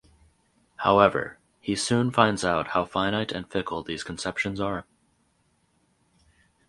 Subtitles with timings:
[0.77, 4.87] However he soon finds out how finite and fickle these conceptions are.